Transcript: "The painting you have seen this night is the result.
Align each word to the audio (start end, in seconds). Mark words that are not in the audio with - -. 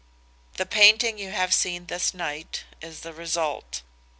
"The 0.57 0.65
painting 0.65 1.19
you 1.19 1.29
have 1.29 1.53
seen 1.53 1.85
this 1.85 2.11
night 2.11 2.63
is 2.81 3.01
the 3.01 3.13
result. 3.13 3.83